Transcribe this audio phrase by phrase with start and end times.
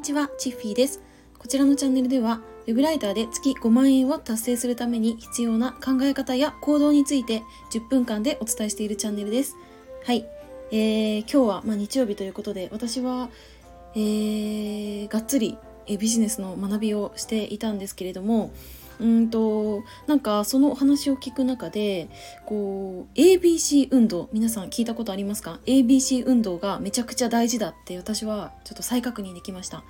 [0.00, 1.02] にちは、チッフィーです。
[1.38, 9.56] こちらのチャンネルでは、ウェブライターで月5万円を達成するために必要な考え方や行動について10分間でお伝えしているチャンネルです。
[10.06, 10.26] はい。
[10.70, 13.28] えー、今日は、まあ、日曜日ということで、私は、
[13.94, 18.52] えー、がっつりえビジネスの学びをしていたんですけれども、
[19.00, 22.08] うんとなんかそのお話を聞く中で
[22.46, 29.82] こう ABC 運動皆さん聞いたことありますか？ABC 運動がめちゃくちゃ大事だって私はちょっと再確認できました。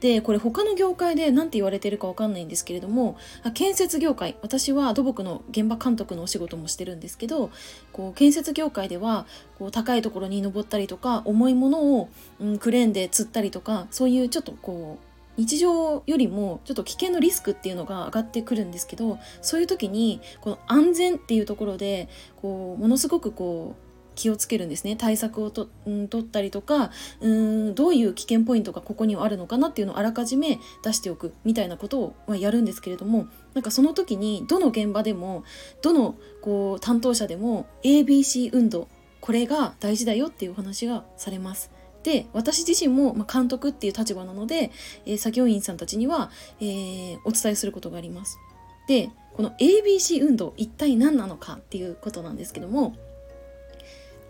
[0.00, 3.16] でこれ他の業界で何て言われてるかわかんないんですけれども
[3.54, 7.50] 建設業界私は土木の現場監督のお仕事もしてるんですけど
[7.92, 9.26] こう建設業界では
[9.58, 12.08] こう高いところに登ったりとか重いものを、
[12.40, 15.07] うん、クレーンで釣ったりとかそういうちょっとこう
[15.38, 35.44] 日常よりもちょっと危険のリスクっていうのが上がってくるんですけどそういう時にこの安全っていうところでこうものすごくこう気をつけるんですね対策をと、うん、取ったりとかうんどういう危険ポイントがここにはあるのかなっていうのをあらかじめ出しておくみたいなことを、ま、やるんですけれどもなんかその時にどの現場でも
[35.82, 38.88] どのこう担当者でも ABC 運動
[39.20, 41.77] これが大事だよっていうお話がされます。
[42.08, 44.70] で私自身も、ま監督っていう立場なので、
[45.04, 48.38] え、作業員さんたちには、えー、お伝えすることがあります。
[48.86, 52.96] でこの ABC 運動一体何なのかっていうことなんですけども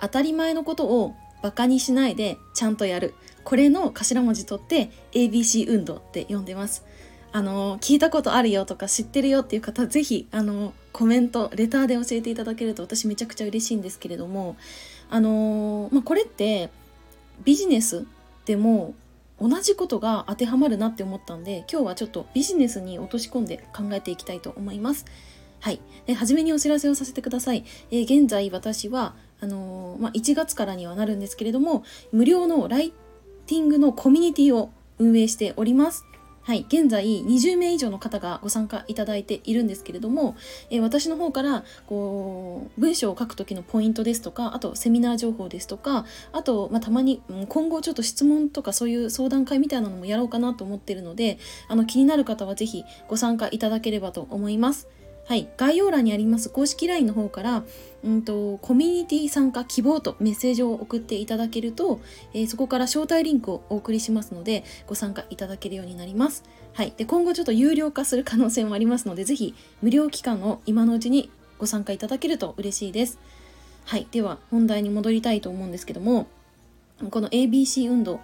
[0.00, 6.86] 当たり前のことをバカにしないでちゃんとやるこれの頭文字取って ABC 運動って呼んでます。
[7.32, 14.56] あの聞いたことあるよとか知ってるよっていう方是非あのコメントレターで教えていただけると私めちゃくちゃ嬉しいんですけれども
[15.08, 16.70] あのまあ、これって
[17.44, 18.06] ビジネス
[18.44, 18.94] でも
[19.40, 25.04] 同じことが当てはまるなって思ったんで今日はちょっとビジネスに落とし込んで考えていきたいと思います。
[25.60, 25.80] はい。
[26.06, 27.64] で、初めにお知らせをさせてください。
[27.90, 32.92] えー、現在私は、あのー、まあ、1月からにはなるんですけれども、無料のライ
[33.46, 36.04] ティングのコミュニティを運営しております。
[36.46, 40.36] はい、現在20名以上の方がご参加いただいているんですけれども、
[40.70, 54.86] えー、私の方からこう文章を書く時のポイントですとかあとセミナー情報ですとかあと、まあ、たまに、うん、今後ちょっと質問とかそういう相談会みたいなのもやろうかなと思っているのであの気になる方は是非ご参加いただければと思います。
[55.26, 57.64] はい、概要欄にあります公式 LINE の方から、
[58.04, 62.00] うんと、コミュニティ参加希望とメッセージを送っていただけると、
[62.32, 66.44] えー、そこから招待リンクをお送りしますので、ご参加いただけるようになります。
[66.74, 73.18] はい、で今後ちょっと有料化する可能性もありますので、ぜひ無料期間の今のうちにご参加いただけると嬉しいです。
[73.84, 76.28] はい、では本題に戻りたいと思うんですけども、
[77.10, 78.20] この ABC 運動、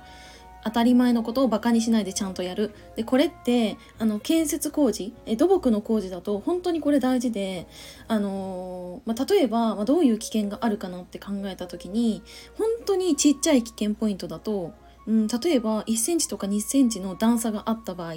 [0.64, 7.66] 当たり前のことをバカにしないでちゃんとやるでこれってあの建設工事え土木の工事だと本当にこれ大事で、
[8.08, 12.22] あのまあ、例えば、まあ、どういう危険があるかなって考えた時に
[12.56, 14.72] 本当にちっちゃい危険ポイントだと、
[15.06, 18.14] うん、例えば1センチとか2センチの段差があった場合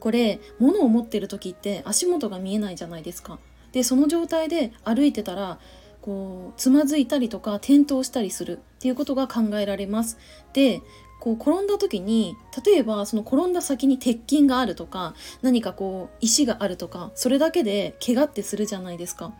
[0.00, 3.38] これ物を持ってる時って足元が見えないじゃないですか。
[3.72, 5.58] でその状態で歩いてたら
[6.00, 10.18] こうつまずいたりとか転倒したりするっていうことが考えられます。
[10.52, 10.80] で
[11.20, 19.32] こう転んだ時に例えばその転んだ先に鉄筋があるとか何かこう石があるとかそれだけで怪我ってするじゃないですか。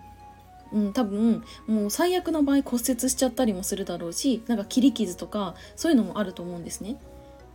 [0.71, 6.97] うん、多分もう最悪な場合骨折しちゃったりもするだろうしなんか切り傷とかそういうのもあると思うんですね。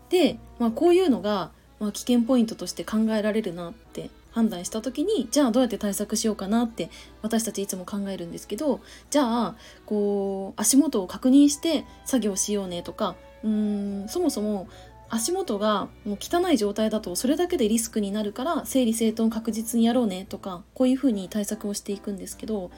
[0.09, 6.89] で、まあ、こういうのが、まあ、危険ポイントとして考えられるなって判断した時にじゃあどうやって対策しようかなって
[7.21, 8.81] 私たちいつも考えるんですけど
[9.11, 14.05] じゃあこう足元を確認して作業しようねとかうん。
[14.07, 14.67] そもそも
[15.09, 22.71] 足元がもう汚い状態だとそれだけでリスクになるから整理整頓確実にやろうねとかこういうふうに対策をしていくんですけど。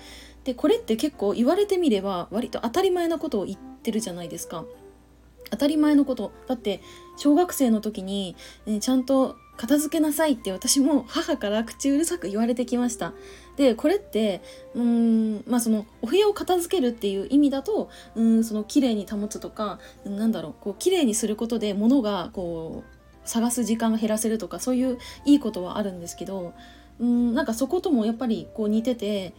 [0.43, 4.63] でこれって結構言われてみれば割と当たり前のことを言ってるじゃないですか。
[5.49, 6.31] 当たり前のこと。
[6.47, 6.81] だって
[7.17, 13.13] 小学生の時に、ね、ちゃんと片付けなさいって私も母から口うるさく言われてきました。
[13.55, 14.41] でこれって
[14.73, 26.53] うんまあそのお部屋を片付けるっていう意味だとうんその綺麗に保つとかなんだろうこう綺麗にすることで物がこう探す時間が減らせるとかそういういいことはあるんですけど
[26.99, 29.33] うんなんかそこともやっぱりこう似てて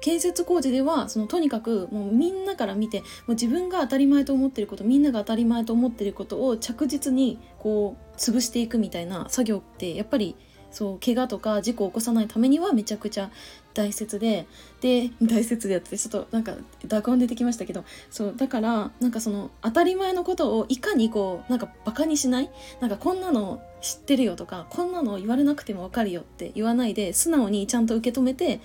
[0.00, 10.36] 建設工事ではそのとにかくもうみんなから見てもう自分が当たり前と思ってることみんなが当たり前と思ってることを着実にこう潰していくみたいな作業ってやっぱり
[10.70, 13.30] そう怪我とか事故を起こさないためにはめちゃくちゃ
[13.72, 14.46] 大切で
[14.80, 16.54] で大切でやってちょっとなんか
[16.86, 22.50] 濁音出てきましたけどそうだからなんかその当たり前のことをいかにこうなんかバカにしない
[22.80, 28.60] なんかこんなの知ってるよとかこんなの言われなくても分かるよって言わないで素直にちゃんと受け止めて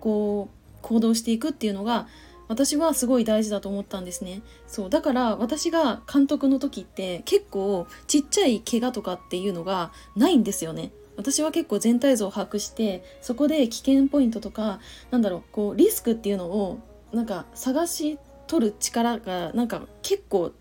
[0.00, 0.55] こう
[0.86, 2.06] 行動していくっていうのが
[2.46, 4.40] 私はすごい大事だと思ったんですね。
[4.68, 10.92] そうだから私が監督の時って結構ちっちゃい怪我とかっていうのがないんですよね。
[11.16, 14.78] 私は結構全体像を把握してそこで危険ポイントとか
[15.10, 16.78] なんだろうこうリスクっていうのを
[17.12, 20.52] なんか探し取る力がなんか結構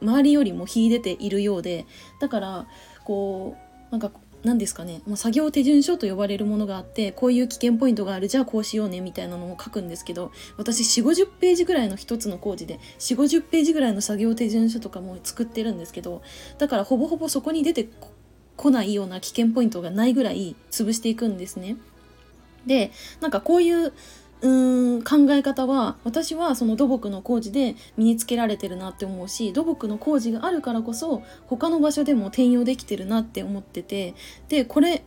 [0.00, 1.86] 周りよりも秀でているようで
[2.20, 2.66] だから
[3.04, 3.56] こ
[3.88, 4.12] うなんか
[4.44, 16.22] 何ですかね、まあ、作業手順書と呼ばれるものがあってこういう危険ポイントがあるじゃあこうしようねみたいなのを書くんですけど私4 5 0ページぐらいの1つの工事で4 5 0ページぐらいの作業手順書とかも作ってるんですけど
[16.58, 17.88] だからほぼほぼそこに出て
[18.56, 21.76] こないような危険ポイントがないぐらい潰していくんですね。
[22.66, 23.92] でなんかこういう
[24.44, 34.14] うーん考え方は私はその土木の工事で身につけられてるなって思うし土木の工事があるからこそ他の場所でも転用できてるなって思ってて
[34.48, 35.02] でこれ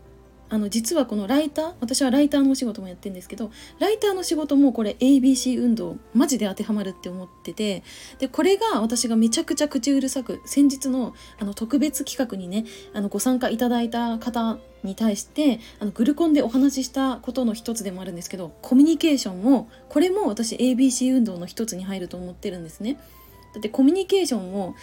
[0.49, 7.83] あの実はこのライター私はライターのお仕事もやってるんですけどライターの仕事もこれ ABC 運動マジで当てはまるって思ってて
[8.19, 22.97] でこれが私がめちゃくちゃ口うるさく先日のあの特別企画にねあのご参加いただいた方に対してあのグルコンでお話ししたことの一つでもあるんですけどコミュニケーションもこれも私 ABC 運動の一つに入ると思ってるんですね。
[23.53, 24.75] だってコミュニケーションを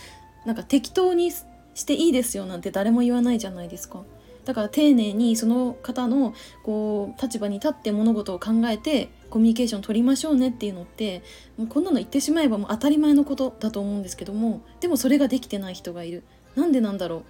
[0.44, 4.02] なんか適当にしていいですよなんて誰も言わないじゃないですか。
[4.44, 11.23] だから丁寧にその方のこう立場に立って物事を考えてコミュニケーション取りましょうねっていうのって
[11.56, 16.23] もうこんなの言ってしまえばもう当たり前のことだと思うんですけどもでもそれができてない人がいる
[16.56, 17.23] なんでなんだろうっ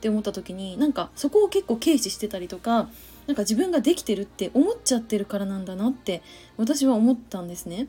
[0.00, 2.88] て思った時になんかそこを結構軽視してたりとか
[3.26, 6.22] なんか自分ができてるって思っちゃってるからなんだなって
[6.56, 7.86] 私は思ったんですね。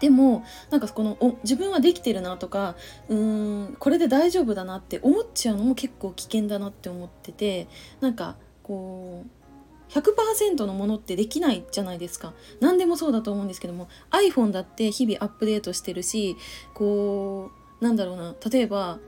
[0.00, 2.74] でもなんかこのお自分はできてるなとか
[3.08, 7.68] うーんこれで大丈夫だなって思っちゃうのも結構危険だなって思ってて
[8.00, 12.32] なんかこう100%のものってできないじゃないですか。
[12.60, 16.36] 何でもそうだと思うんですけども iPhone だって日々アップデートしてるし
[16.74, 17.50] こ
[17.80, 18.98] うなんだろうな例えば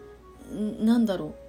[0.53, 1.46] なんだろう。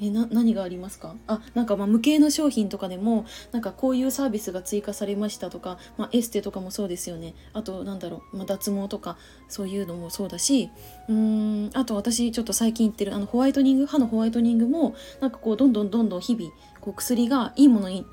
[0.00, 1.14] えな何がありますか？
[1.26, 7.34] あなんかまあ無形の商品とかでもなんかこういうサービスが追加されましたとか、まあ、エステとかもそうですよね。
[7.52, 9.16] あとなんだろう、まあ、脱毛とか
[9.48, 10.70] そういうのもそうだし
[11.08, 16.50] うーんあと私ちょっと最近言ってるあのホワイトニング歯のホワイトニングもなんかこうどんどんどんどん日々
[16.80, 18.06] こう薬がいいものに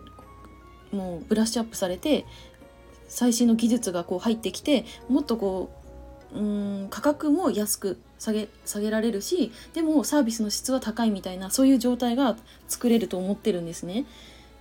[0.92, 2.26] もうブラッシュアップされて
[3.08, 5.83] 最新の技術がこう入ってきてもっとこう
[6.36, 12.36] うん価格も安く下げ下げられるしでもサービスの質は高いみたいなそういう状態が
[12.68, 14.06] 作れると思ってるんですね。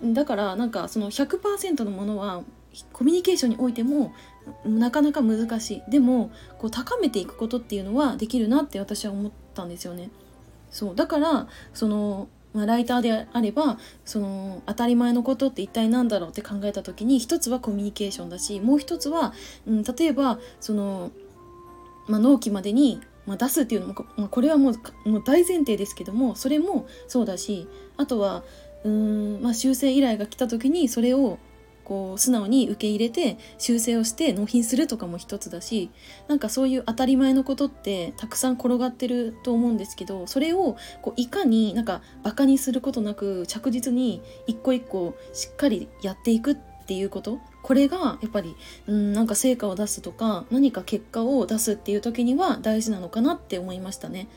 [0.02, 2.42] だからなんかその100%のものは
[2.92, 4.12] コミュニケーションにおいても
[4.64, 5.90] なかなか難しい。
[5.90, 10.10] でもこう高めていくことっていうのはできるなって私は思ったんですよね。
[10.70, 10.94] そう。
[10.96, 19.32] だからそのまあ、ライターであればその当たり前のことって一体何だろうって考えた時に一つはコミュニケーションだしもう一つは、
[19.66, 21.10] うん、例えばその、
[22.08, 28.43] まあ、納期までにまあ、出すっていうのも、まあ、これはもうもう大前提ですけどもそれもそうだしあとは
[28.84, 31.38] うん、まあ、修正依頼が来た時にそれを
[31.84, 35.90] こう素直に受け入れて修正をして納品するとかも一つだし
[36.28, 46.56] なんかそういう当たり前のことってたくさん転がってると思うんですけどそれをこういかになんかバカにすることなく着実に一個一個しっかりやっていくっ
[46.87, 48.56] ていうことこれがやっぱり
[48.87, 54.29] うんなんか成果を出すとか何か結果を出すっていう時には大事なのかなって思いましたね。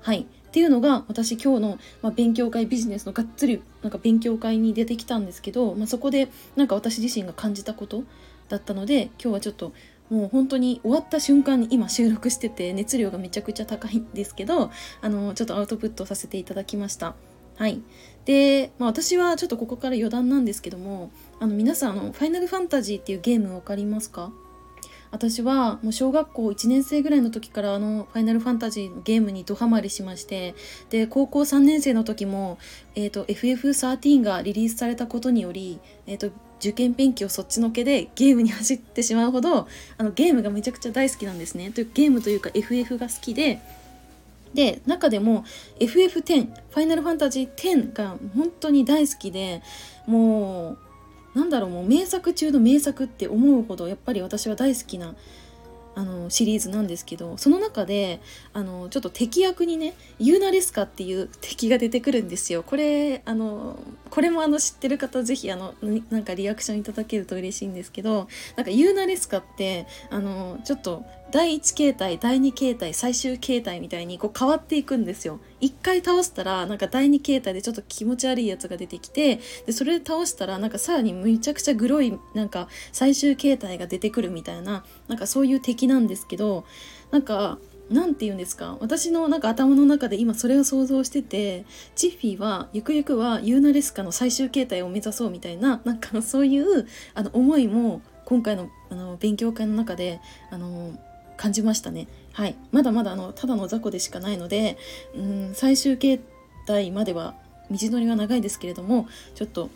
[0.00, 8.02] はいっていうのが私今日の、まあ、勉強会ビジネスのがっつりなんか勉強会に出てきたんですけど、まあ、そこでなんか私自身が感じたこと
[8.48, 9.72] だったので今日はちょっと
[10.10, 17.14] もう本当に終わった瞬間に今収録してて熱量がめちゃくちゃ高いんですけどあのちょっとアウトプットさせていただきました。
[17.56, 17.80] はい。
[18.24, 24.32] で、まあ、私はちょっとここから余談なんですけども、あの皆さんあの、ファイナルファンタジーっていうゲームわかりますか？
[25.12, 30.54] 私はもう小学校1年生ぐらいの時からあのファイナルファンタジーのゲームにドハマりしまして
[30.88, 32.58] で高校3年生の時も、
[32.94, 36.30] えーと、FF13 がリリースされたことにより、えーと、
[36.60, 39.66] 受験勉強そっちのけでゲームに走ってしまうほど
[39.98, 43.60] あのゲームがめちゃくちゃ大好きなんですねというゲームというか FF が好きで
[44.54, 45.44] で中でも
[45.78, 49.62] FF10 ファイナルファンタジー10が本当に大好きで
[50.06, 50.76] も
[51.34, 55.14] うなんだろうもう名作中の名作って思うほどやっぱり私は大好きな
[55.94, 58.20] あのシリーズなんですけどその中で
[58.52, 62.62] あのちょっと敵役にねユーナレスカっていう敵が出てくるんですよ。
[62.62, 63.78] これあの
[64.08, 65.74] これもあの知ってる方是非あの
[66.10, 75.38] なんかリアクションいただけると嬉しいんですけどなんかユーナレスカってあのちょっと第1形態第2形態最終形態みたいにこう変わっていくんですよ。
[75.60, 86.64] 1回倒したらなんか第2形態でちょっと気持ち悪いやつが出てきてでそれで倒したらなんかさらにめちゃくちゃグロいなんか最終形態が出てくるみたいななんかそういう敵なんですけど
[87.10, 87.58] なんか
[87.90, 88.76] 何て言うんですか？
[88.80, 91.64] 私のなんか頭の中で今それを想像してて
[91.96, 100.20] チッフィーはゆくゆくはユーナレスカの最終形態を目指そうみたいななんかそういうあの思いも今回のあの勉強会の中で
[100.50, 100.92] あの
[101.40, 102.06] 感じましたね。
[102.34, 104.76] はい、まだまだあのただの雑魚でしかないので
[105.16, 106.20] うん最終形
[106.66, 107.34] 態までは
[107.70, 109.70] 道のりは長いですけれどもちょっと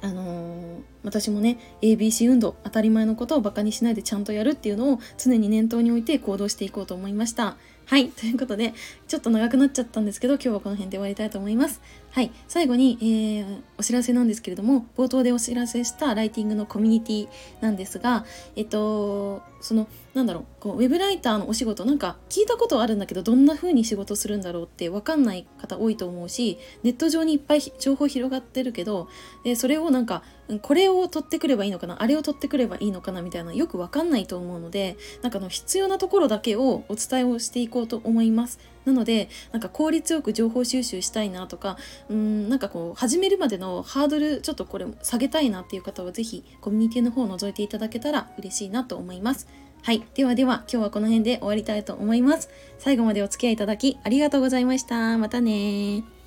[0.00, 7.56] あのー、私もね ABC 運動当たり前のことをバカにしないでちゃんとやるっていうのを常に念頭に置いて行動していこうと思いました。
[7.86, 8.08] はい。
[8.08, 8.74] ということで、
[9.06, 11.80] ちょっと長くなっちゃったんですけど、今日はこの辺で終わりたいと思います。
[12.12, 12.30] はい。
[12.46, 17.28] 最後に、えー、お知らせなんですけれども、冒頭でお知らせしたライティングのコミュニティ
[17.62, 29.08] なんですが、えっと、その、なんだろう、こうウェブライターのお仕事、なんか聞いたことあるんだけど、どんな風に仕事するんだろうってわかんない方多いと思うし、ネット上にいっぱい情報広がってるけど、
[29.42, 30.22] でそれをなんか、
[30.60, 38.58] これを取ってくればいいのかな、あれを取ってくればいいのかなみたいな、よくわかんないと思うので、なんかの必要なところだけをお伝えをしていこうと思います。
[38.84, 41.76] なのでなんか効率よく情報収集したいなとか
[42.08, 49.48] うんなんかこう始めるまでのハードルちょっとこれ下げたいなっていう方は是非コミュニティの方を覗いていただけたら嬉しいなと思います。
[49.82, 50.04] はい。
[50.14, 52.48] ではでは今日はこの辺で終わりたいと思います。
[52.78, 55.18] 最後までお付き合いいただきありがとうございました。
[55.18, 56.21] またね